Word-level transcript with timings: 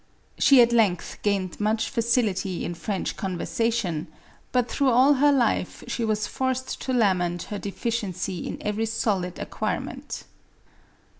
She 0.39 0.63
at 0.63 0.73
length 0.73 1.19
gained 1.21 1.59
much 1.59 1.87
facility 1.91 2.65
in 2.65 2.73
French 2.73 3.15
conversation; 3.15 4.07
but, 4.51 4.67
through 4.67 4.89
all 4.89 5.13
her 5.13 5.31
life 5.31 5.83
she 5.85 6.03
was 6.03 6.25
forced 6.25 6.81
to 6.81 6.91
lament 6.91 7.43
her 7.53 7.59
deficiency 7.59 8.47
in 8.47 8.57
every 8.63 8.87
solid 8.87 9.37
acquire 9.37 9.79
ment. 9.79 10.23